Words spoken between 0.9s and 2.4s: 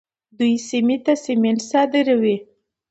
ته سمنټ صادروي.